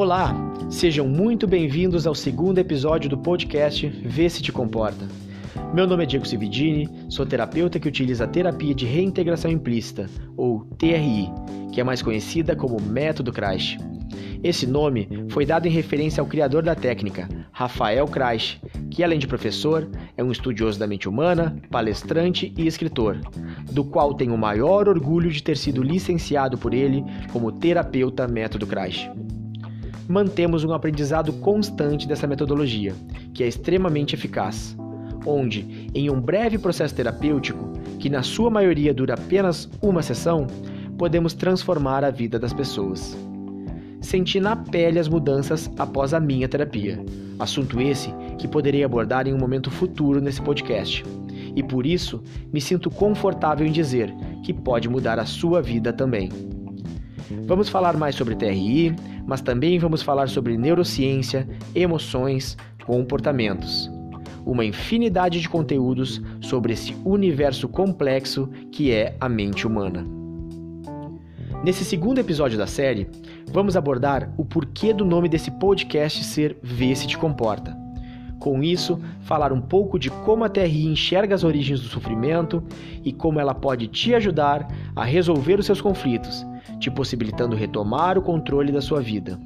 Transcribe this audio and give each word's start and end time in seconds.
Olá, 0.00 0.34
sejam 0.70 1.06
muito 1.06 1.46
bem-vindos 1.46 2.06
ao 2.06 2.14
segundo 2.14 2.56
episódio 2.56 3.10
do 3.10 3.18
podcast 3.18 3.86
Vê 3.86 4.30
se 4.30 4.40
te 4.40 4.50
comporta. 4.50 5.06
Meu 5.74 5.86
nome 5.86 6.04
é 6.04 6.06
Diego 6.06 6.26
Cividini, 6.26 6.88
sou 7.10 7.26
terapeuta 7.26 7.78
que 7.78 7.86
utiliza 7.86 8.24
a 8.24 8.26
terapia 8.26 8.74
de 8.74 8.86
reintegração 8.86 9.50
implícita, 9.50 10.08
ou 10.38 10.64
TRI, 10.78 11.28
que 11.70 11.82
é 11.82 11.84
mais 11.84 12.00
conhecida 12.00 12.56
como 12.56 12.80
Método 12.80 13.30
Crash. 13.30 13.76
Esse 14.42 14.66
nome 14.66 15.06
foi 15.28 15.44
dado 15.44 15.66
em 15.66 15.70
referência 15.70 16.22
ao 16.22 16.26
criador 16.26 16.62
da 16.62 16.74
técnica, 16.74 17.28
Rafael 17.52 18.06
Crash, 18.06 18.58
que 18.90 19.04
além 19.04 19.18
de 19.18 19.26
professor, 19.26 19.86
é 20.16 20.24
um 20.24 20.32
estudioso 20.32 20.78
da 20.78 20.86
mente 20.86 21.10
humana, 21.10 21.60
palestrante 21.70 22.54
e 22.56 22.66
escritor, 22.66 23.20
do 23.70 23.84
qual 23.84 24.14
tenho 24.14 24.34
o 24.34 24.38
maior 24.38 24.88
orgulho 24.88 25.30
de 25.30 25.42
ter 25.42 25.58
sido 25.58 25.82
licenciado 25.82 26.56
por 26.56 26.72
ele 26.72 27.04
como 27.34 27.52
terapeuta 27.52 28.26
Método 28.26 28.66
Crash 28.66 29.06
mantemos 30.10 30.64
um 30.64 30.72
aprendizado 30.72 31.32
constante 31.34 32.08
dessa 32.08 32.26
metodologia, 32.26 32.92
que 33.32 33.44
é 33.44 33.46
extremamente 33.46 34.12
eficaz, 34.12 34.76
onde, 35.24 35.88
em 35.94 36.10
um 36.10 36.20
breve 36.20 36.58
processo 36.58 36.92
terapêutico, 36.96 37.70
que 38.00 38.10
na 38.10 38.20
sua 38.20 38.50
maioria 38.50 38.92
dura 38.92 39.14
apenas 39.14 39.70
uma 39.80 40.02
sessão, 40.02 40.48
podemos 40.98 41.32
transformar 41.32 42.02
a 42.02 42.10
vida 42.10 42.40
das 42.40 42.52
pessoas. 42.52 43.16
Senti 44.00 44.40
na 44.40 44.56
pele 44.56 44.98
as 44.98 45.06
mudanças 45.06 45.70
após 45.78 46.12
a 46.12 46.18
minha 46.18 46.48
terapia, 46.48 46.98
assunto 47.38 47.80
esse 47.80 48.12
que 48.36 48.48
poderei 48.48 48.82
abordar 48.82 49.28
em 49.28 49.32
um 49.32 49.38
momento 49.38 49.70
futuro 49.70 50.20
nesse 50.20 50.42
podcast. 50.42 51.04
E 51.54 51.62
por 51.62 51.86
isso 51.86 52.20
me 52.52 52.60
sinto 52.60 52.90
confortável 52.90 53.64
em 53.64 53.70
dizer 53.70 54.12
que 54.42 54.52
pode 54.52 54.88
mudar 54.88 55.20
a 55.20 55.26
sua 55.26 55.62
vida 55.62 55.92
também. 55.92 56.30
Vamos 57.30 57.68
falar 57.68 57.96
mais 57.96 58.16
sobre 58.16 58.34
TRI, 58.34 58.94
mas 59.24 59.40
também 59.40 59.78
vamos 59.78 60.02
falar 60.02 60.28
sobre 60.28 60.56
neurociência, 60.56 61.48
emoções, 61.74 62.56
comportamentos. 62.84 63.88
Uma 64.44 64.64
infinidade 64.64 65.40
de 65.40 65.48
conteúdos 65.48 66.20
sobre 66.40 66.72
esse 66.72 66.96
universo 67.04 67.68
complexo 67.68 68.48
que 68.72 68.90
é 68.90 69.14
a 69.20 69.28
mente 69.28 69.64
humana. 69.64 70.04
Nesse 71.62 71.84
segundo 71.84 72.18
episódio 72.18 72.58
da 72.58 72.66
série, 72.66 73.06
vamos 73.52 73.76
abordar 73.76 74.32
o 74.36 74.44
porquê 74.44 74.92
do 74.92 75.04
nome 75.04 75.28
desse 75.28 75.52
podcast 75.52 76.24
ser 76.24 76.56
Vê 76.62 76.96
se 76.96 77.06
te 77.06 77.16
comporta. 77.16 77.78
Com 78.40 78.62
isso, 78.62 78.98
falar 79.20 79.52
um 79.52 79.60
pouco 79.60 79.98
de 79.98 80.10
como 80.10 80.42
a 80.42 80.48
TRI 80.48 80.86
enxerga 80.86 81.34
as 81.34 81.44
origens 81.44 81.80
do 81.80 81.86
sofrimento 81.86 82.62
e 83.04 83.12
como 83.12 83.38
ela 83.38 83.54
pode 83.54 83.86
te 83.86 84.14
ajudar 84.14 84.66
a 84.96 85.04
resolver 85.04 85.60
os 85.60 85.66
seus 85.66 85.80
conflitos 85.80 86.44
te 86.80 86.90
possibilitando 86.90 87.54
retomar 87.54 88.18
o 88.18 88.22
controle 88.22 88.72
da 88.72 88.80
sua 88.80 89.00
vida. 89.00 89.38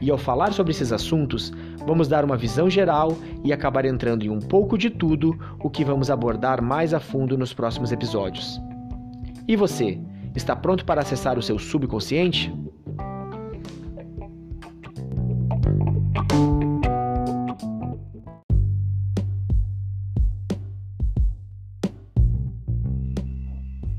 E 0.00 0.10
ao 0.10 0.18
falar 0.18 0.52
sobre 0.52 0.72
esses 0.72 0.92
assuntos, 0.92 1.52
vamos 1.86 2.08
dar 2.08 2.24
uma 2.24 2.36
visão 2.36 2.68
geral 2.68 3.16
e 3.44 3.52
acabar 3.52 3.84
entrando 3.84 4.24
em 4.24 4.30
um 4.30 4.40
pouco 4.40 4.76
de 4.76 4.90
tudo, 4.90 5.38
o 5.62 5.70
que 5.70 5.84
vamos 5.84 6.10
abordar 6.10 6.62
mais 6.62 6.94
a 6.94 7.00
fundo 7.00 7.38
nos 7.38 7.52
próximos 7.52 7.92
episódios. 7.92 8.60
E 9.46 9.54
você, 9.56 10.00
está 10.34 10.56
pronto 10.56 10.84
para 10.84 11.02
acessar 11.02 11.38
o 11.38 11.42
seu 11.42 11.58
subconsciente? 11.58 12.52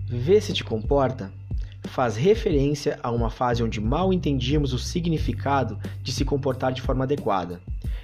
Vê 0.08 0.42
se 0.42 0.54
te 0.54 0.64
comporta 0.64 1.32
faz 1.96 2.18
referência 2.18 3.00
a 3.02 3.10
uma 3.10 3.30
fase 3.30 3.64
onde 3.64 3.80
mal 3.80 4.12
entendíamos 4.12 4.74
o 4.74 4.78
significado 4.78 5.80
de 6.04 6.12
se 6.12 6.26
comportar 6.26 6.74
de 6.74 6.82
forma 6.82 7.06
adequada 7.06 7.62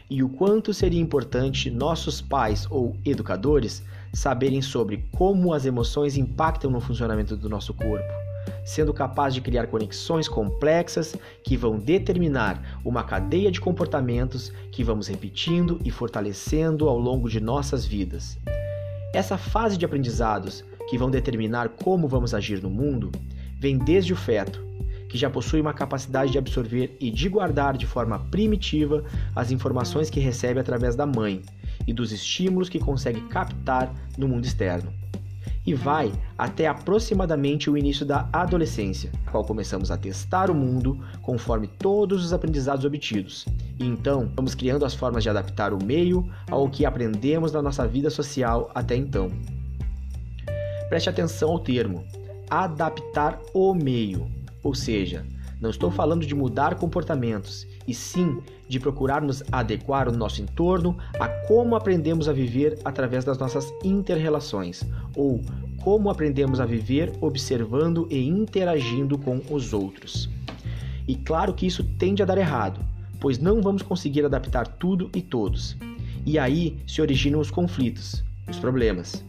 e 0.09 0.23
o 0.23 0.29
quanto 0.29 0.73
seria 0.73 0.99
importante 0.99 1.69
nossos 1.69 2.21
pais 2.21 2.65
ou 2.69 2.95
educadores 3.03 3.83
saberem 4.13 4.61
sobre 4.61 5.05
como 5.11 5.53
as 5.53 5.65
emoções 5.65 6.15
impactam 6.15 6.71
no 6.71 6.79
funcionamento 6.79 7.35
do 7.35 7.49
nosso 7.49 7.73
corpo, 7.73 8.13
sendo 8.63 8.93
capaz 8.93 9.33
de 9.33 9.41
criar 9.41 9.67
conexões 9.67 10.27
complexas 10.27 11.13
que 11.43 11.57
vão 11.57 11.77
determinar 11.77 12.79
uma 12.85 13.03
cadeia 13.03 13.51
de 13.51 13.59
comportamentos 13.59 14.53
que 14.71 14.85
vamos 14.85 15.07
repetindo 15.07 15.79
e 15.83 15.91
fortalecendo 15.91 16.87
ao 16.87 16.97
longo 16.97 17.29
de 17.29 17.41
nossas 17.41 17.85
vidas. 17.85 18.37
Essa 19.13 19.37
fase 19.37 19.77
de 19.77 19.83
aprendizados 19.83 20.63
que 20.89 20.97
vão 20.97 21.11
determinar 21.11 21.69
como 21.69 22.07
vamos 22.07 22.33
agir 22.33 22.61
no 22.61 22.69
mundo 22.69 23.11
vem 23.61 23.77
desde 23.77 24.11
o 24.11 24.15
feto, 24.15 24.59
que 25.07 25.19
já 25.19 25.29
possui 25.29 25.61
uma 25.61 25.71
capacidade 25.71 26.31
de 26.31 26.39
absorver 26.39 26.97
e 26.99 27.11
de 27.11 27.29
guardar 27.29 27.77
de 27.77 27.85
forma 27.85 28.17
primitiva 28.31 29.03
as 29.35 29.51
informações 29.51 30.09
que 30.09 30.19
recebe 30.19 30.59
através 30.59 30.95
da 30.95 31.05
mãe 31.05 31.43
e 31.85 31.93
dos 31.93 32.11
estímulos 32.11 32.69
que 32.69 32.79
consegue 32.79 33.21
captar 33.27 33.93
no 34.17 34.27
mundo 34.27 34.45
externo. 34.45 34.91
E 35.63 35.75
vai 35.75 36.11
até 36.35 36.65
aproximadamente 36.65 37.69
o 37.69 37.77
início 37.77 38.03
da 38.03 38.27
adolescência, 38.33 39.11
qual 39.29 39.45
começamos 39.45 39.91
a 39.91 39.97
testar 39.97 40.49
o 40.49 40.55
mundo 40.55 40.99
conforme 41.21 41.67
todos 41.67 42.25
os 42.25 42.33
aprendizados 42.33 42.83
obtidos. 42.83 43.45
E 43.77 43.85
então 43.85 44.27
vamos 44.35 44.55
criando 44.55 44.85
as 44.85 44.95
formas 44.95 45.21
de 45.21 45.29
adaptar 45.29 45.71
o 45.71 45.85
meio 45.85 46.27
ao 46.49 46.67
que 46.67 46.83
aprendemos 46.83 47.51
na 47.51 47.61
nossa 47.61 47.87
vida 47.87 48.09
social 48.09 48.71
até 48.73 48.95
então. 48.95 49.29
Preste 50.89 51.09
atenção 51.09 51.51
ao 51.51 51.59
termo, 51.59 52.03
adaptar 52.51 53.39
o 53.53 53.73
meio, 53.73 54.29
ou 54.61 54.75
seja, 54.75 55.25
não 55.61 55.69
estou 55.69 55.89
falando 55.89 56.25
de 56.25 56.35
mudar 56.35 56.75
comportamentos, 56.75 57.65
e 57.87 57.93
sim 57.93 58.41
de 58.67 58.77
procurar 58.77 59.21
nos 59.21 59.41
adequar 59.51 60.09
o 60.09 60.11
nosso 60.11 60.41
entorno 60.41 60.97
a 61.19 61.29
como 61.47 61.75
aprendemos 61.75 62.27
a 62.27 62.33
viver 62.33 62.77
através 62.83 63.23
das 63.23 63.37
nossas 63.37 63.73
interrelações, 63.83 64.83
ou 65.15 65.41
como 65.81 66.09
aprendemos 66.09 66.59
a 66.59 66.65
viver 66.65 67.13
observando 67.21 68.05
e 68.11 68.27
interagindo 68.27 69.17
com 69.17 69.41
os 69.49 69.73
outros. 69.73 70.29
E 71.07 71.15
claro 71.15 71.53
que 71.53 71.65
isso 71.65 71.83
tende 71.97 72.21
a 72.21 72.25
dar 72.25 72.37
errado, 72.37 72.81
pois 73.19 73.39
não 73.39 73.61
vamos 73.61 73.81
conseguir 73.81 74.25
adaptar 74.25 74.67
tudo 74.67 75.09
e 75.15 75.21
todos. 75.21 75.77
E 76.25 76.37
aí 76.37 76.77
se 76.85 77.01
originam 77.01 77.39
os 77.39 77.49
conflitos, 77.49 78.23
os 78.49 78.59
problemas. 78.59 79.23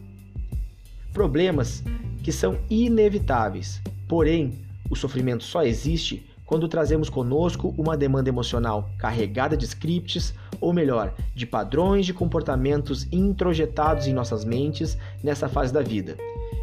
Problemas 1.13 1.83
que 2.23 2.31
são 2.31 2.57
inevitáveis. 2.69 3.81
Porém, 4.07 4.53
o 4.89 4.95
sofrimento 4.95 5.43
só 5.43 5.63
existe 5.63 6.25
quando 6.45 6.67
trazemos 6.67 7.09
conosco 7.09 7.73
uma 7.77 7.97
demanda 7.97 8.29
emocional 8.29 8.89
carregada 8.97 9.57
de 9.57 9.65
scripts, 9.65 10.33
ou 10.59 10.71
melhor, 10.73 11.13
de 11.35 11.45
padrões 11.45 12.05
de 12.05 12.13
comportamentos 12.13 13.07
introjetados 13.11 14.07
em 14.07 14.13
nossas 14.13 14.45
mentes 14.45 14.97
nessa 15.23 15.49
fase 15.49 15.73
da 15.73 15.81
vida, 15.81 16.15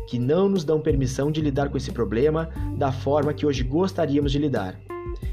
que 0.08 0.18
não 0.18 0.48
nos 0.48 0.64
dão 0.64 0.80
permissão 0.80 1.30
de 1.30 1.40
lidar 1.40 1.68
com 1.68 1.76
esse 1.76 1.92
problema 1.92 2.48
da 2.76 2.92
forma 2.92 3.34
que 3.34 3.44
hoje 3.44 3.62
gostaríamos 3.62 4.32
de 4.32 4.38
lidar. 4.38 4.78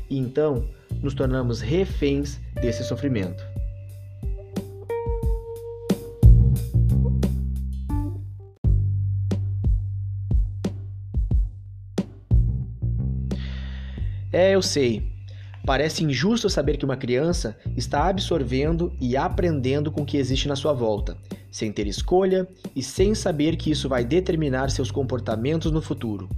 E 0.09 0.17
então, 0.17 0.65
nos 1.01 1.13
tornamos 1.13 1.61
reféns 1.61 2.39
desse 2.55 2.83
sofrimento. 2.83 3.43
Eu 14.57 14.61
sei. 14.61 15.03
Parece 15.65 16.03
injusto 16.03 16.49
saber 16.49 16.77
que 16.77 16.85
uma 16.85 16.97
criança 16.97 17.57
está 17.75 18.07
absorvendo 18.07 18.91
e 18.99 19.15
aprendendo 19.15 19.91
com 19.91 20.01
o 20.01 20.05
que 20.05 20.17
existe 20.17 20.47
na 20.47 20.55
sua 20.55 20.73
volta, 20.73 21.17
sem 21.51 21.71
ter 21.71 21.87
escolha 21.87 22.47
e 22.75 22.81
sem 22.81 23.13
saber 23.13 23.55
que 23.55 23.69
isso 23.69 23.87
vai 23.87 24.03
determinar 24.03 24.71
seus 24.71 24.89
comportamentos 24.89 25.71
no 25.71 25.81
futuro. 25.81 26.29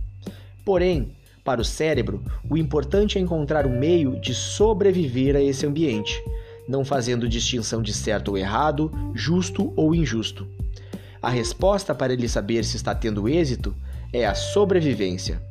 Porém, 0.66 1.16
para 1.44 1.62
o 1.62 1.66
cérebro, 1.66 2.24
o 2.50 2.58
importante 2.58 3.18
é 3.18 3.22
encontrar 3.22 3.66
um 3.66 3.80
meio 3.80 4.20
de 4.20 4.34
sobreviver 4.34 5.36
a 5.36 5.42
esse 5.42 5.66
ambiente, 5.66 6.22
não 6.68 6.84
fazendo 6.84 7.30
distinção 7.30 7.82
de 7.82 7.94
certo 7.94 8.30
ou 8.30 8.38
errado, 8.38 8.92
justo 9.14 9.72
ou 9.76 9.96
injusto. 9.96 10.46
A 11.22 11.30
resposta 11.30 11.96
para 11.96 12.14
ele 12.14 12.28
saber 12.28 12.66
se 12.66 12.76
está 12.76 12.94
tendo 12.94 13.30
êxito 13.30 13.76
é 14.12 14.26
a 14.26 14.36
sobrevivência. 14.36 15.42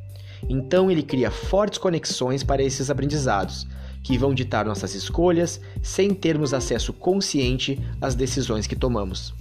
Então 0.47 0.89
ele 0.89 1.03
cria 1.03 1.31
fortes 1.31 1.79
conexões 1.79 2.43
para 2.43 2.63
esses 2.63 2.89
aprendizados, 2.89 3.67
que 4.03 4.17
vão 4.17 4.33
ditar 4.33 4.65
nossas 4.65 4.95
escolhas 4.95 5.59
sem 5.81 6.13
termos 6.13 6.53
acesso 6.53 6.93
consciente 6.93 7.79
às 7.99 8.15
decisões 8.15 8.67
que 8.67 8.75
tomamos. 8.75 9.33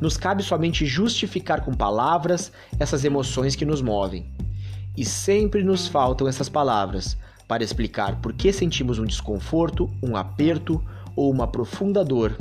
Nos 0.00 0.16
cabe 0.16 0.42
somente 0.42 0.84
justificar 0.84 1.64
com 1.64 1.72
palavras 1.72 2.50
essas 2.78 3.04
emoções 3.04 3.54
que 3.54 3.64
nos 3.64 3.80
movem. 3.80 4.26
E 4.96 5.04
sempre 5.04 5.62
nos 5.62 5.86
faltam 5.86 6.26
essas 6.26 6.48
palavras 6.48 7.16
para 7.46 7.62
explicar 7.62 8.20
por 8.20 8.32
que 8.32 8.52
sentimos 8.52 8.98
um 8.98 9.04
desconforto, 9.04 9.88
um 10.02 10.16
aperto 10.16 10.82
ou 11.14 11.30
uma 11.30 11.46
profunda 11.46 12.04
dor 12.04 12.36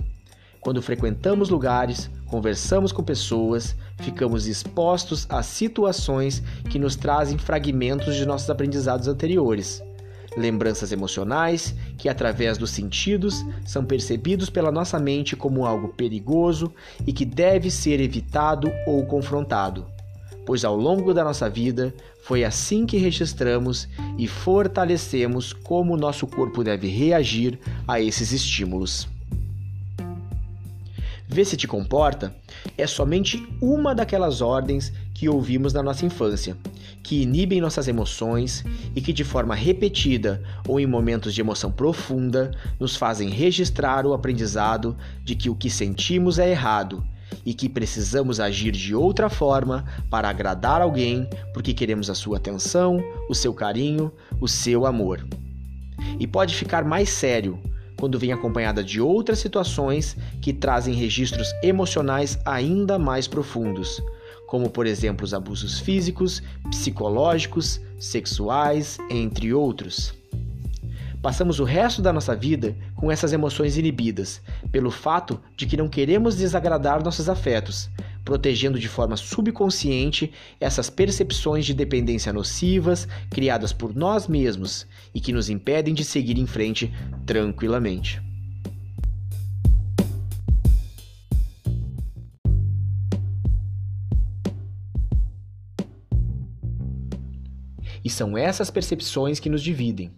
quando 0.62 0.80
frequentamos 0.80 1.50
lugares, 1.50 2.10
conversamos 2.28 2.92
com 2.92 3.04
pessoas, 3.04 3.76
ficamos 3.98 4.46
expostos 4.46 5.26
a 5.28 5.42
situações 5.42 6.42
que 6.70 6.78
nos 6.78 6.96
trazem 6.96 7.38
fragmentos 7.40 8.16
de 8.16 8.28
nossos 8.28 8.48
aprendizados 8.48 9.08
anteriores, 9.08 9.84
lembranças 10.38 10.92
emocionais 10.92 11.74
que, 11.98 12.08
através 12.08 12.60
dos 12.60 12.70
sentidos, 12.70 13.44
são 13.66 13.84
percebidos 13.84 14.52
pela 14.52 14.72
nossa 14.72 15.00
mente 15.00 15.36
como 15.36 15.66
algo 15.66 15.90
perigoso 15.90 16.72
e 17.08 17.12
que 17.12 17.26
deve 17.26 17.72
ser 17.72 18.00
evitado 18.00 18.72
ou 18.86 19.04
confrontado, 19.08 19.88
pois 20.46 20.64
ao 20.64 20.76
longo 20.76 21.12
da 21.12 21.24
nossa 21.24 21.50
vida 21.50 21.92
foi 22.22 22.44
assim 22.44 22.86
que 22.86 22.98
registramos 22.98 23.88
e 24.16 24.28
fortalecemos 24.28 25.54
como 25.54 25.98
nosso 25.98 26.28
corpo 26.28 26.64
deve 26.64 26.88
reagir 26.88 27.60
a 27.88 28.00
esses 28.00 28.32
estímulos. 28.32 29.10
Vê 31.34 31.46
se 31.46 31.56
te 31.56 31.66
comporta 31.66 32.36
é 32.78 32.86
somente 32.86 33.42
uma 33.62 33.96
daquelas 33.96 34.42
ordens 34.42 34.92
que 35.14 35.30
ouvimos 35.30 35.72
na 35.72 35.82
nossa 35.82 36.06
infância, 36.06 36.58
que 37.02 37.22
inibem 37.22 37.62
nossas 37.62 37.88
emoções 37.88 38.66
e 38.94 39.00
que, 39.00 39.14
de 39.14 39.24
forma 39.24 39.56
repetida 39.56 40.44
ou 40.68 40.78
em 40.78 40.86
momentos 40.86 41.34
de 41.34 41.40
emoção 41.40 41.72
profunda, 41.72 42.52
nos 42.78 42.98
fazem 42.98 43.30
registrar 43.30 44.06
o 44.06 44.12
aprendizado 44.12 44.98
de 45.24 45.34
que 45.34 45.50
o 45.50 45.56
que 45.56 45.70
sentimos 45.70 46.38
é 46.38 46.50
errado 46.52 47.02
e 47.46 47.54
que 47.54 47.70
precisamos 47.70 48.42
agir 48.42 48.74
de 48.74 48.94
outra 48.94 49.30
forma 49.30 49.86
para 50.10 50.28
agradar 50.28 50.82
alguém 50.82 51.30
porque 51.54 51.74
queremos 51.74 52.10
a 52.10 52.14
sua 52.14 52.36
atenção, 52.36 53.02
o 53.30 53.34
seu 53.34 53.54
carinho, 53.54 54.12
o 54.42 54.50
seu 54.50 54.86
amor. 54.86 55.26
E 56.20 56.28
pode 56.28 56.54
ficar 56.56 56.84
mais 56.84 57.08
sério 57.08 57.58
quando 58.02 58.18
vem 58.18 58.32
acompanhada 58.32 58.84
de 58.84 59.00
outras 59.00 59.38
situações 59.38 60.18
que 60.42 60.52
trazem 60.52 60.96
registros 60.96 61.54
emocionais 61.62 62.40
ainda 62.44 62.98
mais 62.98 63.28
profundos, 63.28 64.02
como 64.48 64.72
por 64.72 64.88
exemplo 64.88 65.24
os 65.24 65.36
abusos 65.36 65.80
físicos, 65.80 66.42
psicológicos, 66.72 67.80
sexuais, 68.00 68.98
entre 69.08 69.54
outros. 69.54 70.20
Passamos 71.22 71.60
o 71.60 71.64
resto 71.64 72.02
da 72.02 72.12
nossa 72.12 72.36
vida 72.36 72.76
com 72.96 73.12
essas 73.12 73.32
emoções 73.32 73.78
inibidas, 73.78 74.42
pelo 74.72 74.90
fato 74.90 75.40
de 75.56 75.68
que 75.68 75.78
não 75.78 75.88
queremos 75.88 76.36
desagradar 76.36 77.04
nossos 77.04 77.30
afetos, 77.30 77.92
protegendo 78.26 78.80
de 78.80 78.88
forma 78.88 79.16
subconsciente 79.16 80.32
essas 80.60 80.90
percepções 80.90 81.64
de 81.64 81.76
dependência 81.76 82.34
nocivas 82.34 83.08
criadas 83.30 83.72
por 83.72 83.96
nós 83.96 84.28
mesmos 84.28 84.88
e 85.14 85.22
que 85.22 85.32
nos 85.32 85.48
impedem 85.48 85.94
de 85.94 86.04
seguir 86.04 86.40
em 86.40 86.48
frente 86.48 86.92
tranquilamente. 87.24 88.20
E 98.04 98.10
são 98.10 98.36
essas 98.36 98.72
percepções 98.72 99.40
que 99.40 99.48
nos 99.48 99.62
dividem, 99.62 100.12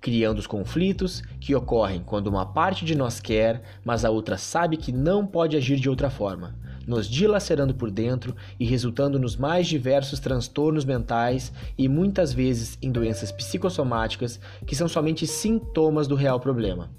criando 0.00 0.38
os 0.38 0.46
conflitos 0.46 1.22
que 1.40 1.54
ocorrem 1.54 2.02
quando 2.04 2.28
uma 2.28 2.46
parte 2.46 2.84
de 2.84 2.94
nós 2.94 3.20
quer, 3.20 3.62
mas 3.84 4.04
a 4.04 4.10
outra 4.10 4.36
sabe 4.36 4.76
que 4.76 4.92
não 4.92 5.26
pode 5.26 5.56
agir 5.56 5.76
de 5.76 5.88
outra 5.88 6.10
forma, 6.10 6.54
nos 6.86 7.08
dilacerando 7.08 7.74
por 7.74 7.90
dentro 7.90 8.34
e 8.58 8.64
resultando 8.64 9.18
nos 9.18 9.36
mais 9.36 9.66
diversos 9.66 10.20
transtornos 10.20 10.84
mentais 10.84 11.52
e 11.76 11.88
muitas 11.88 12.32
vezes 12.32 12.78
em 12.80 12.90
doenças 12.90 13.32
psicossomáticas 13.32 14.40
que 14.66 14.76
são 14.76 14.88
somente 14.88 15.26
sintomas 15.26 16.06
do 16.06 16.14
real 16.14 16.40
problema. 16.40 16.90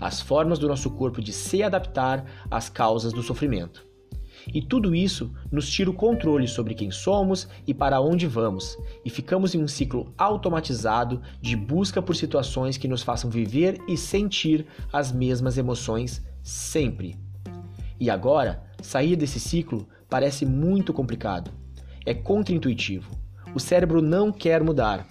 As 0.00 0.20
formas 0.20 0.58
do 0.58 0.68
nosso 0.68 0.90
corpo 0.90 1.20
de 1.20 1.32
se 1.32 1.62
adaptar 1.62 2.24
às 2.50 2.68
causas 2.68 3.12
do 3.12 3.22
sofrimento. 3.22 3.87
E 4.54 4.62
tudo 4.62 4.94
isso 4.94 5.32
nos 5.50 5.68
tira 5.68 5.90
o 5.90 5.94
controle 5.94 6.48
sobre 6.48 6.74
quem 6.74 6.90
somos 6.90 7.48
e 7.66 7.74
para 7.74 8.00
onde 8.00 8.26
vamos, 8.26 8.78
e 9.04 9.10
ficamos 9.10 9.54
em 9.54 9.62
um 9.62 9.68
ciclo 9.68 10.12
automatizado 10.16 11.20
de 11.40 11.54
busca 11.54 12.00
por 12.00 12.16
situações 12.16 12.76
que 12.76 12.88
nos 12.88 13.02
façam 13.02 13.30
viver 13.30 13.78
e 13.86 13.96
sentir 13.96 14.66
as 14.92 15.12
mesmas 15.12 15.58
emoções 15.58 16.24
sempre. 16.42 17.16
E 18.00 18.08
agora, 18.08 18.68
Sair 18.82 19.16
desse 19.16 19.40
ciclo 19.40 19.88
parece 20.08 20.46
muito 20.46 20.92
complicado. 20.92 21.50
É 22.06 22.14
contraintuitivo. 22.14 23.10
O 23.54 23.60
cérebro 23.60 24.00
não 24.00 24.30
quer 24.30 24.62
mudar. 24.62 25.06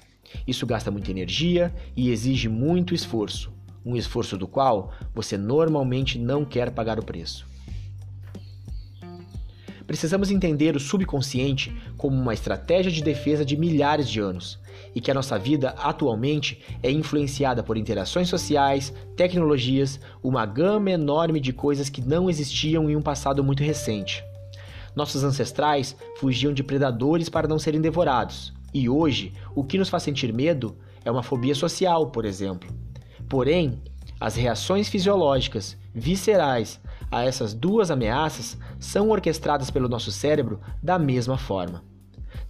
Isso 0.48 0.66
gasta 0.66 0.90
muita 0.90 1.12
energia 1.12 1.74
e 1.96 2.10
exige 2.10 2.50
muito 2.50 2.94
esforço, 2.94 3.52
um 3.86 3.96
esforço 3.96 4.38
do 4.38 4.48
qual 4.48 4.92
você 5.14 5.38
normalmente 5.38 6.18
não 6.18 6.46
quer 6.46 6.72
pagar 6.72 7.00
o 7.00 7.06
preço. 7.06 7.48
Precisamos 9.88 10.30
entender 10.30 10.76
o 10.76 10.82
subconsciente 10.82 11.74
como 11.96 12.16
uma 12.16 12.34
estratégia 12.34 12.92
de 12.92 13.02
defesa 13.02 13.46
de 13.46 13.56
milhares 13.56 14.10
de 14.10 14.20
anos 14.20 14.60
e 14.94 15.00
que 15.00 15.10
a 15.10 15.14
nossa 15.14 15.40
vida 15.40 15.70
atualmente 15.78 16.62
é 16.84 16.92
influenciada 16.92 17.64
por 17.64 17.78
interações 17.78 18.28
sociais, 18.28 18.94
tecnologias, 19.16 19.98
uma 20.22 20.46
gama 20.46 20.92
enorme 20.92 21.40
de 21.40 21.54
coisas 21.54 21.90
que 21.90 22.02
não 22.02 22.30
existiam 22.30 22.90
em 22.90 22.98
um 22.98 23.02
passado 23.02 23.42
muito 23.42 23.64
recente. 23.64 24.22
Nossos 24.94 25.24
ancestrais 25.24 25.96
fugiam 26.18 26.52
de 26.52 26.64
predadores 26.64 27.30
para 27.30 27.48
não 27.48 27.58
serem 27.58 27.80
devorados, 27.80 28.54
e 28.74 28.90
hoje 28.90 29.32
o 29.56 29.64
que 29.64 29.78
nos 29.78 29.88
faz 29.88 30.04
sentir 30.04 30.34
medo 30.34 30.76
é 31.06 31.10
uma 31.10 31.24
fobia 31.24 31.56
social, 31.56 32.08
por 32.08 32.26
exemplo. 32.26 32.70
Porém, 33.30 33.82
as 34.20 34.36
reações 34.36 34.90
fisiológicas, 34.90 35.78
viscerais, 35.94 36.80
a 37.12 37.24
essas 37.24 37.54
duas 37.54 37.90
ameaças 37.90 38.58
são 38.80 39.10
orquestradas 39.10 39.70
pelo 39.70 39.90
nosso 39.90 40.12
cérebro 40.12 40.60
da 40.82 41.00
mesma 41.00 41.38
forma. 41.38 41.84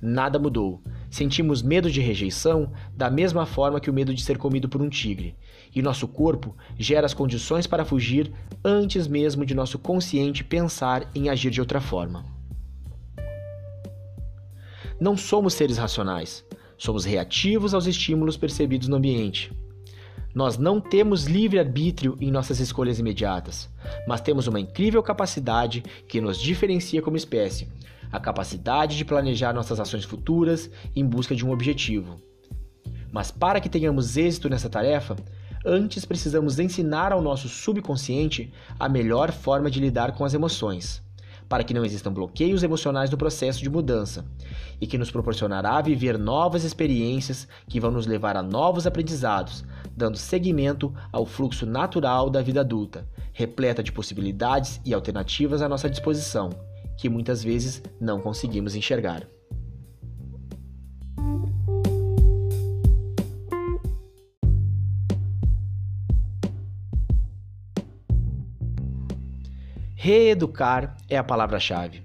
Nada 0.01 0.37
mudou. 0.37 0.81
Sentimos 1.09 1.61
medo 1.61 1.89
de 1.89 2.01
rejeição 2.01 2.71
da 2.95 3.09
mesma 3.09 3.45
forma 3.45 3.79
que 3.79 3.89
o 3.89 3.93
medo 3.93 4.13
de 4.13 4.21
ser 4.21 4.37
comido 4.37 4.67
por 4.67 4.81
um 4.81 4.89
tigre, 4.89 5.35
e 5.73 5.81
nosso 5.81 6.07
corpo 6.07 6.55
gera 6.77 7.05
as 7.05 7.13
condições 7.13 7.65
para 7.65 7.85
fugir 7.85 8.31
antes 8.63 9.07
mesmo 9.07 9.45
de 9.45 9.55
nosso 9.55 9.79
consciente 9.79 10.43
pensar 10.43 11.09
em 11.15 11.29
agir 11.29 11.49
de 11.49 11.61
outra 11.61 11.79
forma. 11.79 12.25
Não 14.99 15.15
somos 15.15 15.53
seres 15.53 15.77
racionais, 15.77 16.43
somos 16.77 17.05
reativos 17.05 17.73
aos 17.73 17.85
estímulos 17.85 18.35
percebidos 18.35 18.87
no 18.87 18.97
ambiente. 18.97 19.51
Nós 20.37 20.55
não 20.55 20.79
temos 20.79 21.23
livre-arbítrio 21.23 22.15
em 22.21 22.29
nossas 22.29 22.59
escolhas 22.59 22.99
imediatas, 22.99 23.67
mas 24.07 24.21
temos 24.21 24.45
uma 24.45 24.59
incrível 24.59 25.01
capacidade 25.01 25.83
que 26.07 26.21
nos 26.21 26.39
diferencia 26.39 27.01
como 27.01 27.17
espécie 27.17 27.67
a 28.11 28.19
capacidade 28.19 28.95
de 28.97 29.03
planejar 29.03 29.51
nossas 29.51 29.79
ações 29.79 30.03
futuras 30.03 30.69
em 30.95 31.03
busca 31.03 31.35
de 31.35 31.43
um 31.43 31.51
objetivo. 31.51 32.21
Mas 33.11 33.31
para 33.31 33.59
que 33.59 33.67
tenhamos 33.67 34.15
êxito 34.15 34.47
nessa 34.47 34.69
tarefa, 34.69 35.15
antes 35.65 36.05
precisamos 36.05 36.59
ensinar 36.59 37.11
ao 37.11 37.19
nosso 37.19 37.49
subconsciente 37.49 38.53
a 38.79 38.87
melhor 38.87 39.31
forma 39.31 39.71
de 39.71 39.79
lidar 39.79 40.11
com 40.11 40.23
as 40.23 40.35
emoções 40.35 41.01
para 41.47 41.63
que 41.63 41.73
não 41.73 41.85
existam 41.85 42.11
bloqueios 42.11 42.63
emocionais 42.63 43.09
no 43.09 43.17
processo 43.17 43.59
de 43.59 43.69
mudança 43.69 44.25
e 44.79 44.87
que 44.87 44.97
nos 44.97 45.11
proporcionará 45.11 45.81
viver 45.81 46.17
novas 46.17 46.63
experiências 46.63 47.47
que 47.67 47.79
vão 47.79 47.91
nos 47.91 48.05
levar 48.05 48.35
a 48.35 48.43
novos 48.43 48.85
aprendizados, 48.85 49.63
dando 49.95 50.17
seguimento 50.17 50.93
ao 51.11 51.25
fluxo 51.25 51.65
natural 51.65 52.29
da 52.29 52.41
vida 52.41 52.61
adulta, 52.61 53.07
repleta 53.33 53.83
de 53.83 53.91
possibilidades 53.91 54.81
e 54.85 54.93
alternativas 54.93 55.61
à 55.61 55.69
nossa 55.69 55.89
disposição, 55.89 56.49
que 56.97 57.09
muitas 57.09 57.43
vezes 57.43 57.81
não 57.99 58.19
conseguimos 58.19 58.75
enxergar. 58.75 59.36
Reeducar 70.07 70.95
é 71.09 71.17
a 71.17 71.23
palavra-chave. 71.23 72.01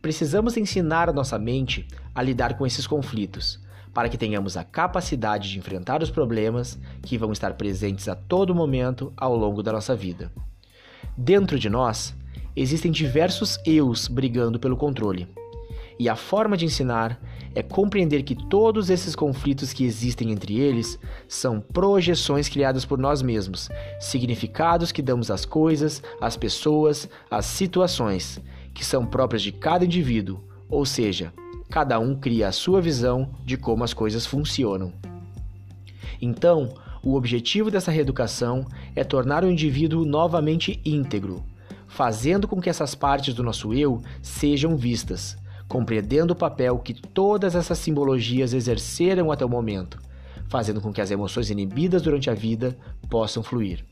Precisamos 0.00 0.56
ensinar 0.56 1.08
a 1.08 1.12
nossa 1.12 1.36
mente 1.36 1.84
a 2.14 2.22
lidar 2.22 2.56
com 2.56 2.64
esses 2.64 2.86
conflitos, 2.86 3.58
para 3.92 4.08
que 4.08 4.16
tenhamos 4.16 4.56
a 4.56 4.62
capacidade 4.62 5.50
de 5.50 5.58
enfrentar 5.58 6.00
os 6.00 6.12
problemas 6.12 6.78
que 7.02 7.18
vão 7.18 7.32
estar 7.32 7.54
presentes 7.54 8.08
a 8.08 8.14
todo 8.14 8.54
momento 8.54 9.12
ao 9.16 9.34
longo 9.34 9.64
da 9.64 9.72
nossa 9.72 9.96
vida. 9.96 10.30
Dentro 11.18 11.58
de 11.58 11.68
nós, 11.68 12.14
existem 12.54 12.92
diversos 12.92 13.58
eus 13.66 14.06
brigando 14.06 14.60
pelo 14.60 14.76
controle. 14.76 15.26
E 15.98 16.08
a 16.08 16.16
forma 16.16 16.56
de 16.56 16.64
ensinar 16.64 17.20
é 17.54 17.62
compreender 17.62 18.24
que 18.24 18.34
todos 18.34 18.90
esses 18.90 19.14
conflitos 19.14 19.72
que 19.72 19.84
existem 19.84 20.32
entre 20.32 20.58
eles 20.58 20.98
são 21.28 21.60
projeções 21.60 22.48
criadas 22.48 22.84
por 22.84 22.98
nós 22.98 23.22
mesmos, 23.22 23.68
significados 24.00 24.90
que 24.90 25.00
damos 25.00 25.30
às 25.30 25.44
coisas, 25.44 26.02
às 26.20 26.36
pessoas, 26.36 27.08
às 27.30 27.46
situações, 27.46 28.40
que 28.72 28.84
são 28.84 29.06
próprias 29.06 29.42
de 29.42 29.52
cada 29.52 29.84
indivíduo, 29.84 30.42
ou 30.68 30.84
seja, 30.84 31.32
cada 31.70 31.98
um 32.00 32.16
cria 32.16 32.48
a 32.48 32.52
sua 32.52 32.80
visão 32.80 33.30
de 33.44 33.56
como 33.56 33.84
as 33.84 33.94
coisas 33.94 34.26
funcionam. 34.26 34.92
Então, 36.20 36.74
o 37.04 37.14
objetivo 37.14 37.70
dessa 37.70 37.92
reeducação 37.92 38.66
é 38.96 39.04
tornar 39.04 39.44
o 39.44 39.50
indivíduo 39.50 40.04
novamente 40.04 40.80
íntegro, 40.84 41.44
fazendo 41.86 42.48
com 42.48 42.60
que 42.60 42.70
essas 42.70 42.96
partes 42.96 43.32
do 43.32 43.44
nosso 43.44 43.72
eu 43.72 44.02
sejam 44.20 44.76
vistas 44.76 45.36
compreendendo 45.74 46.34
o 46.34 46.36
papel 46.36 46.78
que 46.78 46.94
todas 46.94 47.56
essas 47.56 47.78
simbologias 47.78 48.54
exerceram 48.54 49.32
até 49.32 49.44
o 49.44 49.48
momento, 49.48 49.98
fazendo 50.46 50.80
com 50.80 50.92
que 50.92 51.00
as 51.00 51.10
emoções 51.10 51.50
inibidas 51.50 52.00
durante 52.00 52.30
a 52.30 52.32
vida 52.32 52.78
possam 53.10 53.42
fluir. 53.42 53.84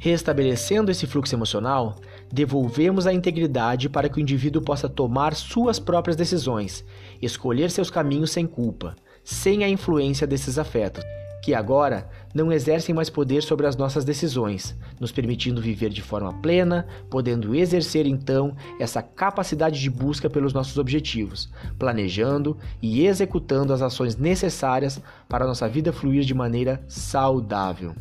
Restabelecendo 0.00 0.90
esse 0.90 1.06
fluxo 1.06 1.36
emocional, 1.36 1.94
devolvemos 2.32 3.06
a 3.06 3.12
integridade 3.12 3.88
para 3.88 4.08
que 4.08 4.18
o 4.18 4.20
indivíduo 4.20 4.60
possa 4.60 4.88
tomar 4.88 5.36
suas 5.36 5.78
próprias 5.78 6.16
decisões, 6.16 6.84
escolher 7.22 7.70
seus 7.70 7.88
caminhos 7.88 8.32
sem 8.32 8.44
culpa, 8.44 8.96
sem 9.22 9.62
a 9.62 9.68
influência 9.68 10.26
desses 10.26 10.58
afetos, 10.58 11.04
que 11.44 11.52
agora 11.52 12.08
não 12.32 12.50
exercem 12.50 12.94
mais 12.94 13.10
poder 13.10 13.42
sobre 13.42 13.66
as 13.66 13.76
nossas 13.76 14.02
decisões, 14.02 14.74
nos 14.98 15.12
permitindo 15.12 15.60
viver 15.60 15.90
de 15.90 16.00
forma 16.00 16.32
plena, 16.32 16.86
podendo 17.10 17.54
exercer 17.54 18.06
então 18.06 18.56
essa 18.80 19.02
capacidade 19.02 19.78
de 19.78 19.90
busca 19.90 20.30
pelos 20.30 20.54
nossos 20.54 20.78
objetivos, 20.78 21.50
planejando 21.78 22.56
e 22.80 23.04
executando 23.04 23.74
as 23.74 23.82
ações 23.82 24.16
necessárias 24.16 25.02
para 25.28 25.44
a 25.44 25.46
nossa 25.46 25.68
vida 25.68 25.92
fluir 25.92 26.24
de 26.24 26.32
maneira 26.32 26.82
saudável. 26.88 27.94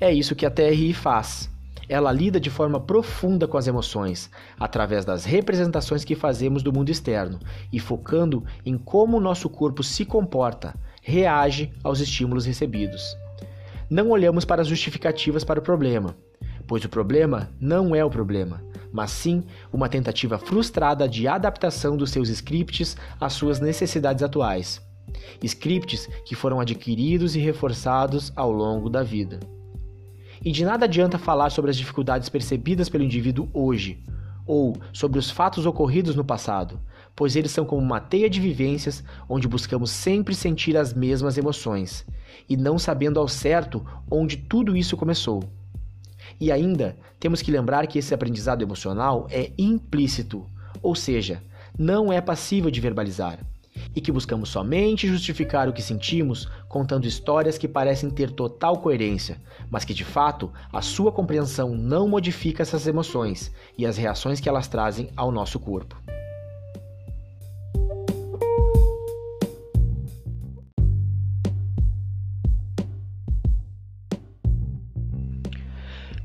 É 0.00 0.12
isso 0.12 0.34
que 0.34 0.44
a 0.44 0.50
TRI 0.50 0.92
faz. 0.92 1.48
Ela 1.88 2.10
lida 2.10 2.40
de 2.40 2.50
forma 2.50 2.80
profunda 2.80 3.46
com 3.46 3.56
as 3.56 3.68
emoções, 3.68 4.28
através 4.58 5.04
das 5.04 5.24
representações 5.24 6.04
que 6.04 6.16
fazemos 6.16 6.64
do 6.64 6.72
mundo 6.72 6.90
externo 6.90 7.38
e 7.72 7.78
focando 7.78 8.44
em 8.66 8.76
como 8.76 9.18
o 9.18 9.20
nosso 9.20 9.48
corpo 9.48 9.84
se 9.84 10.04
comporta, 10.04 10.74
reage 11.04 11.72
aos 11.82 11.98
estímulos 11.98 12.46
recebidos. 12.46 13.16
Não 13.90 14.10
olhamos 14.10 14.44
para 14.44 14.62
as 14.62 14.68
justificativas 14.68 15.42
para 15.42 15.58
o 15.58 15.62
problema, 15.62 16.16
pois 16.66 16.84
o 16.84 16.88
problema 16.88 17.50
não 17.60 17.94
é 17.94 18.04
o 18.04 18.08
problema, 18.08 18.62
mas 18.92 19.10
sim 19.10 19.42
uma 19.72 19.88
tentativa 19.88 20.38
frustrada 20.38 21.08
de 21.08 21.26
adaptação 21.26 21.96
dos 21.96 22.10
seus 22.10 22.28
scripts 22.28 22.96
às 23.20 23.32
suas 23.32 23.58
necessidades 23.58 24.22
atuais. 24.22 24.80
Scripts 25.42 26.08
que 26.24 26.36
foram 26.36 26.60
adquiridos 26.60 27.34
e 27.34 27.40
reforçados 27.40 28.32
ao 28.36 28.52
longo 28.52 28.88
da 28.88 29.02
vida. 29.02 29.40
E 30.44 30.52
de 30.52 30.64
nada 30.64 30.84
adianta 30.84 31.18
falar 31.18 31.50
sobre 31.50 31.72
as 31.72 31.76
dificuldades 31.76 32.28
percebidas 32.28 32.88
pelo 32.88 33.04
indivíduo 33.04 33.48
hoje, 33.52 34.02
ou 34.46 34.76
sobre 34.92 35.18
os 35.18 35.30
fatos 35.30 35.66
ocorridos 35.66 36.14
no 36.14 36.24
passado, 36.24 36.80
pois 37.14 37.36
eles 37.36 37.50
são 37.50 37.64
como 37.64 37.82
uma 37.82 38.00
teia 38.00 38.28
de 38.28 38.40
vivências 38.40 39.02
onde 39.28 39.48
buscamos 39.48 39.90
sempre 39.90 40.34
sentir 40.34 40.76
as 40.76 40.94
mesmas 40.94 41.36
emoções, 41.36 42.04
e 42.48 42.56
não 42.56 42.78
sabendo 42.78 43.20
ao 43.20 43.28
certo 43.28 43.84
onde 44.10 44.36
tudo 44.36 44.76
isso 44.76 44.96
começou. 44.96 45.42
E 46.40 46.50
ainda 46.50 46.96
temos 47.20 47.42
que 47.42 47.50
lembrar 47.50 47.86
que 47.86 47.98
esse 47.98 48.14
aprendizado 48.14 48.62
emocional 48.62 49.26
é 49.30 49.52
implícito, 49.58 50.46
ou 50.82 50.94
seja, 50.94 51.42
não 51.78 52.12
é 52.12 52.20
passível 52.20 52.70
de 52.70 52.80
verbalizar 52.80 53.38
e 53.94 54.00
que 54.00 54.12
buscamos 54.12 54.48
somente 54.48 55.08
justificar 55.08 55.68
o 55.68 55.72
que 55.72 55.82
sentimos 55.82 56.48
contando 56.68 57.06
histórias 57.06 57.58
que 57.58 57.68
parecem 57.68 58.10
ter 58.10 58.30
total 58.30 58.78
coerência, 58.78 59.40
mas 59.70 59.84
que 59.84 59.94
de 59.94 60.04
fato 60.04 60.52
a 60.72 60.82
sua 60.82 61.12
compreensão 61.12 61.74
não 61.74 62.08
modifica 62.08 62.62
essas 62.62 62.86
emoções 62.86 63.52
e 63.76 63.86
as 63.86 63.96
reações 63.96 64.40
que 64.40 64.48
elas 64.48 64.68
trazem 64.68 65.10
ao 65.16 65.30
nosso 65.30 65.58
corpo. 65.58 65.96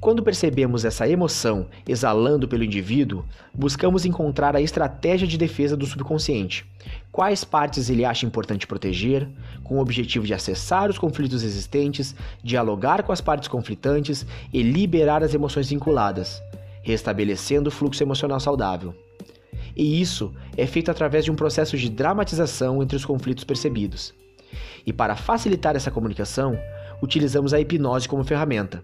Quando 0.08 0.24
percebemos 0.24 0.86
essa 0.86 1.06
emoção 1.06 1.68
exalando 1.86 2.48
pelo 2.48 2.64
indivíduo, 2.64 3.26
buscamos 3.54 4.06
encontrar 4.06 4.56
a 4.56 4.62
estratégia 4.62 5.28
de 5.28 5.38
defesa 5.38 5.76
do 5.76 5.86
subconsciente. 5.86 6.66
Quais 7.12 7.44
partes 7.44 7.90
ele 7.90 8.06
acha 8.06 8.26
importante 8.26 8.66
proteger, 8.66 9.28
com 9.66 9.76
o 9.76 9.82
objetivo 9.82 10.26
de 10.26 10.34
acessar 10.34 10.90
os 10.90 10.98
conflitos 10.98 11.44
existentes, 11.44 12.16
dialogar 12.42 13.04
com 13.04 13.12
as 13.12 13.20
partes 13.20 13.50
conflitantes 13.50 14.26
e 14.54 14.64
liberar 14.64 15.24
as 15.24 15.34
emoções 15.34 15.68
vinculadas, 15.68 16.42
restabelecendo 16.82 17.68
o 17.68 17.72
fluxo 17.72 18.02
emocional 18.02 18.40
saudável. 18.40 18.96
E 19.76 20.00
isso 20.00 20.34
é 20.56 20.66
feito 20.66 20.90
através 20.90 21.26
de 21.26 21.32
um 21.32 21.36
processo 21.36 21.76
de 21.78 21.90
dramatização 21.90 22.82
entre 22.82 22.96
os 22.96 23.04
conflitos 23.04 23.44
percebidos. 23.44 24.14
E 24.86 24.94
para 24.94 25.18
facilitar 25.18 25.76
essa 25.76 25.92
comunicação, 25.92 26.58
utilizamos 27.02 27.54
a 27.54 27.60
hipnose 27.60 28.08
como 28.08 28.24
ferramenta. 28.24 28.82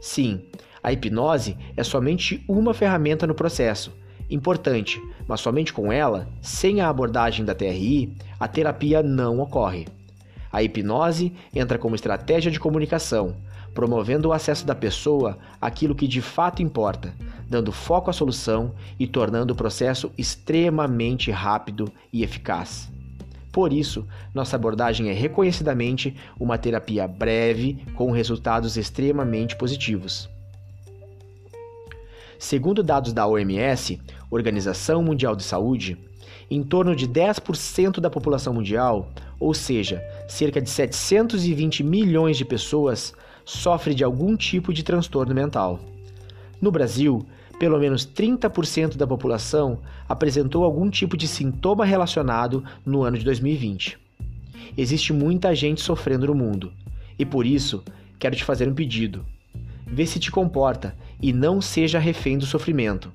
Sim, 0.00 0.42
a 0.82 0.92
hipnose 0.92 1.56
é 1.76 1.82
somente 1.82 2.44
uma 2.46 2.74
ferramenta 2.74 3.26
no 3.26 3.34
processo, 3.34 3.92
importante, 4.30 5.00
mas 5.26 5.40
somente 5.40 5.72
com 5.72 5.92
ela, 5.92 6.28
sem 6.42 6.80
a 6.80 6.88
abordagem 6.88 7.44
da 7.44 7.54
TRI, 7.54 8.16
a 8.38 8.46
terapia 8.46 9.02
não 9.02 9.40
ocorre. 9.40 9.86
A 10.52 10.62
hipnose 10.62 11.32
entra 11.54 11.78
como 11.78 11.94
estratégia 11.94 12.50
de 12.50 12.60
comunicação, 12.60 13.34
promovendo 13.74 14.28
o 14.28 14.32
acesso 14.32 14.64
da 14.64 14.74
pessoa 14.74 15.36
àquilo 15.60 15.94
que 15.94 16.06
de 16.06 16.22
fato 16.22 16.62
importa, 16.62 17.12
dando 17.48 17.72
foco 17.72 18.08
à 18.08 18.12
solução 18.12 18.72
e 18.98 19.06
tornando 19.06 19.52
o 19.52 19.56
processo 19.56 20.12
extremamente 20.16 21.30
rápido 21.30 21.90
e 22.12 22.22
eficaz. 22.22 22.88
Por 23.54 23.72
isso, 23.72 24.04
nossa 24.34 24.56
abordagem 24.56 25.10
é 25.10 25.12
reconhecidamente 25.12 26.16
uma 26.40 26.58
terapia 26.58 27.06
breve 27.06 27.78
com 27.94 28.10
resultados 28.10 28.76
extremamente 28.76 29.54
positivos. 29.54 30.28
Segundo 32.36 32.82
dados 32.82 33.12
da 33.12 33.24
OMS, 33.28 34.00
Organização 34.28 35.04
Mundial 35.04 35.36
de 35.36 35.44
Saúde, 35.44 35.96
em 36.50 36.64
torno 36.64 36.96
de 36.96 37.06
10% 37.06 38.00
da 38.00 38.10
população 38.10 38.52
mundial, 38.52 39.12
ou 39.38 39.54
seja, 39.54 40.02
cerca 40.28 40.60
de 40.60 40.68
720 40.68 41.84
milhões 41.84 42.36
de 42.36 42.44
pessoas, 42.44 43.14
sofre 43.44 43.94
de 43.94 44.02
algum 44.02 44.36
tipo 44.36 44.72
de 44.74 44.82
transtorno 44.82 45.32
mental. 45.32 45.78
No 46.60 46.72
Brasil, 46.72 47.24
pelo 47.58 47.78
menos 47.78 48.06
30% 48.06 48.96
da 48.96 49.06
população 49.06 49.78
apresentou 50.08 50.64
algum 50.64 50.90
tipo 50.90 51.16
de 51.16 51.28
sintoma 51.28 51.84
relacionado 51.84 52.64
no 52.84 53.02
ano 53.02 53.18
de 53.18 53.24
2020. 53.24 53.98
Existe 54.76 55.12
muita 55.12 55.54
gente 55.54 55.80
sofrendo 55.80 56.26
no 56.26 56.34
mundo, 56.34 56.72
e 57.18 57.24
por 57.24 57.46
isso 57.46 57.82
quero 58.18 58.34
te 58.34 58.44
fazer 58.44 58.68
um 58.68 58.74
pedido. 58.74 59.24
Vê 59.86 60.06
se 60.06 60.18
te 60.18 60.30
comporta 60.30 60.96
e 61.20 61.32
não 61.32 61.60
seja 61.60 61.98
refém 61.98 62.38
do 62.38 62.46
sofrimento. 62.46 63.12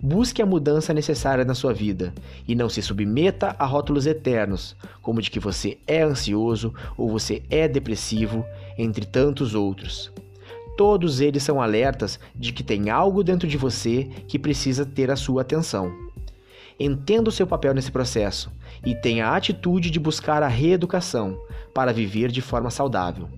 Busque 0.00 0.42
a 0.42 0.46
mudança 0.46 0.92
necessária 0.92 1.44
na 1.44 1.54
sua 1.54 1.72
vida 1.72 2.12
e 2.46 2.54
não 2.54 2.68
se 2.68 2.82
submeta 2.82 3.54
a 3.58 3.64
rótulos 3.64 4.06
eternos, 4.06 4.76
como 5.00 5.22
de 5.22 5.30
que 5.30 5.40
você 5.40 5.78
é 5.86 6.02
ansioso 6.02 6.74
ou 6.96 7.08
você 7.08 7.42
é 7.48 7.66
depressivo, 7.68 8.44
entre 8.76 9.06
tantos 9.06 9.54
outros. 9.54 10.12
Todos 10.76 11.20
eles 11.20 11.42
são 11.42 11.60
alertas 11.60 12.18
de 12.34 12.52
que 12.52 12.62
tem 12.62 12.90
algo 12.90 13.22
dentro 13.22 13.46
de 13.46 13.56
você 13.56 14.04
que 14.26 14.38
precisa 14.38 14.84
ter 14.84 15.10
a 15.10 15.16
sua 15.16 15.42
atenção. 15.42 15.92
Entenda 16.78 17.28
o 17.28 17.32
seu 17.32 17.46
papel 17.46 17.72
nesse 17.72 17.92
processo 17.92 18.50
e 18.84 18.94
tenha 18.94 19.28
a 19.28 19.36
atitude 19.36 19.90
de 19.90 20.00
buscar 20.00 20.42
a 20.42 20.48
reeducação 20.48 21.38
para 21.72 21.92
viver 21.92 22.30
de 22.30 22.40
forma 22.40 22.70
saudável. 22.70 23.28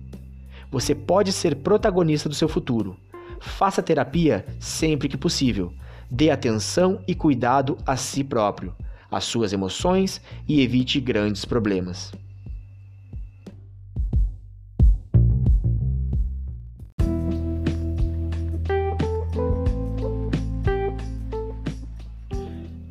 Você 0.71 0.95
pode 0.95 1.31
ser 1.31 1.55
protagonista 1.57 2.27
do 2.27 2.35
seu 2.35 2.49
futuro 2.49 2.97
Faça 3.39 3.83
terapia 3.83 4.45
sempre 4.59 5.07
que 5.07 5.17
possível. 5.17 5.73
Dê 6.09 6.29
atenção 6.29 7.01
e 7.07 7.13
cuidado 7.13 7.77
a 7.85 7.95
si 7.95 8.23
próprio, 8.23 8.73
às 9.11 9.25
suas 9.25 9.53
emoções 9.53 10.21
e 10.47 10.61
evite 10.61 10.99
grandes 10.99 11.45
problemas. 11.45 12.11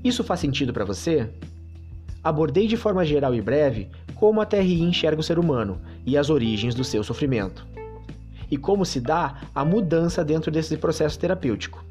Isso 0.06 0.22
faz 0.22 0.38
sentido 0.38 0.72
para 0.72 0.84
você? 0.84 1.28
Abordei 2.22 2.68
de 2.68 2.76
forma 2.76 3.04
geral 3.04 3.34
e 3.34 3.42
breve 3.42 3.88
como 4.14 4.40
a 4.40 4.46
TRI 4.46 4.80
enxerga 4.80 5.20
o 5.20 5.24
ser 5.24 5.36
humano 5.36 5.80
e 6.06 6.16
as 6.16 6.30
origens 6.30 6.76
do 6.76 6.84
seu 6.84 7.02
sofrimento 7.02 7.66
e 8.48 8.56
como 8.56 8.86
se 8.86 9.00
dá 9.00 9.40
a 9.52 9.64
mudança 9.64 10.24
dentro 10.24 10.48
desse 10.48 10.76
processo 10.76 11.18
terapêutico. 11.18 11.84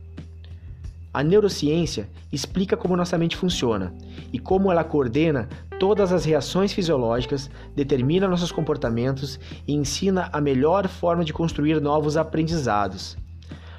A 1.13 1.22
neurociência 1.22 2.07
explica 2.31 2.77
como 2.77 2.95
nossa 2.95 3.17
mente 3.17 3.36
funciona 3.36 3.93
e 4.31 4.39
como 4.39 4.72
ela 4.72 4.86
coordena 4.86 5.50
todas 5.77 6.13
as 6.13 6.24
reações 6.24 6.72
fisiológicas, 6.72 7.51
determina 7.75 8.29
nossos 8.29 8.50
comportamentos 8.50 9.38
e 9.67 9.74
ensina 9.74 10.29
a 10.31 10.39
melhor 10.39 10.88
forma 10.88 11.25
de 11.25 11.34
construir 11.34 11.81
novos 11.81 12.15
aprendizados. 12.15 13.17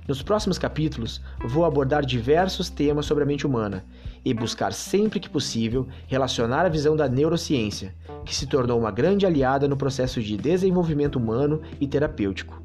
Nos 0.07 0.23
próximos 0.23 0.57
capítulos, 0.57 1.21
vou 1.49 1.65
abordar 1.65 2.05
diversos 2.05 2.71
temas 2.71 3.07
sobre 3.07 3.25
a 3.25 3.27
mente 3.27 3.45
humana 3.45 3.83
e 4.27 4.35
buscar 4.35 4.73
sempre 4.73 5.21
que 5.21 5.31
possível 5.31 5.87
relacionar 6.09 6.67
a 6.67 6.69
visão 6.69 6.97
da 6.97 7.09
neurociência, 7.09 7.95
que 8.25 8.35
se 8.35 8.49
tornou 8.49 8.77
uma 8.77 8.91
grande 8.91 9.25
aliada 9.25 9.69
no 9.69 9.77
processo 9.77 10.21
de 10.21 10.37
desenvolvimento 10.37 11.15
humano 11.15 11.63
e 11.81 11.87
terapêutico. 11.87 12.61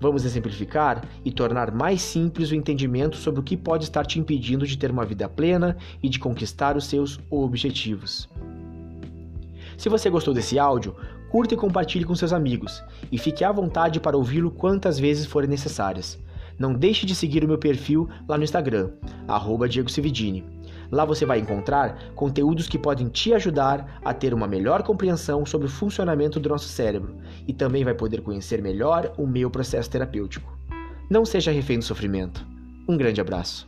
Vamos 0.00 0.24
exemplificar 0.24 1.04
e 1.24 1.30
tornar 1.30 1.70
mais 1.70 2.02
simples 2.02 2.50
o 2.50 2.56
entendimento 2.56 3.16
sobre 3.16 3.38
o 3.38 3.42
que 3.44 3.56
pode 3.56 3.84
estar 3.84 4.04
te 4.04 4.18
impedindo 4.18 4.66
de 4.66 4.76
ter 4.76 4.90
uma 4.90 5.04
vida 5.04 5.28
plena 5.28 5.76
e 6.02 6.08
de 6.08 6.18
conquistar 6.18 6.76
os 6.76 6.86
seus 6.86 7.20
objetivos. 7.30 8.28
Se 9.78 9.88
você 9.88 10.10
gostou 10.10 10.34
desse 10.34 10.58
áudio, 10.58 10.96
curta 11.30 11.54
e 11.54 11.56
compartilhe 11.56 12.04
com 12.04 12.16
seus 12.16 12.32
amigos 12.32 12.82
e 13.12 13.16
fique 13.16 13.44
à 13.44 13.52
vontade 13.52 14.00
para 14.00 14.16
ouvi-lo 14.16 14.50
quantas 14.50 14.98
vezes 14.98 15.24
forem 15.24 15.48
necessárias. 15.48 16.18
Não 16.58 16.74
deixe 16.74 17.06
de 17.06 17.14
seguir 17.14 17.44
o 17.44 17.48
meu 17.48 17.58
perfil 17.58 18.08
lá 18.28 18.36
no 18.36 18.42
Instagram, 18.44 18.90
Diego 19.68 19.88
Cividini. 19.88 20.59
Lá 20.90 21.04
você 21.04 21.24
vai 21.24 21.38
encontrar 21.38 22.12
conteúdos 22.14 22.68
que 22.68 22.78
podem 22.78 23.08
te 23.08 23.32
ajudar 23.32 24.00
a 24.04 24.12
ter 24.12 24.34
uma 24.34 24.46
melhor 24.46 24.82
compreensão 24.82 25.46
sobre 25.46 25.66
o 25.66 25.70
funcionamento 25.70 26.40
do 26.40 26.48
nosso 26.48 26.68
cérebro 26.68 27.16
e 27.46 27.52
também 27.52 27.84
vai 27.84 27.94
poder 27.94 28.22
conhecer 28.22 28.60
melhor 28.60 29.12
o 29.16 29.26
meu 29.26 29.50
processo 29.50 29.90
terapêutico. 29.90 30.58
Não 31.08 31.24
seja 31.24 31.50
refém 31.50 31.78
do 31.78 31.84
sofrimento. 31.84 32.44
Um 32.88 32.96
grande 32.96 33.20
abraço. 33.20 33.66